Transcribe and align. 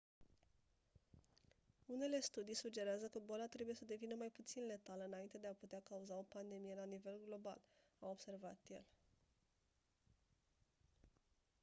unele 1.85 2.19
studii 2.19 2.53
sugerează 2.53 3.07
că 3.07 3.19
boala 3.25 3.47
trebuie 3.47 3.75
să 3.75 3.85
devină 3.85 4.15
mai 4.17 4.27
puțin 4.27 4.65
letală 4.65 5.03
înainte 5.03 5.37
de 5.37 5.47
a 5.47 5.53
putea 5.53 5.81
cauza 5.83 6.15
o 6.15 6.21
pandemie 6.29 6.75
la 6.75 6.83
nivel 6.83 7.19
global 7.25 7.61
a 7.99 8.07
observat 8.09 8.57
el 8.67 8.85